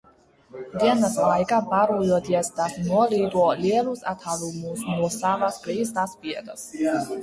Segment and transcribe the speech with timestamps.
[0.83, 6.71] Dienas laikā barojoties tas nolido lielus attālumus no savas ligzdas vietas.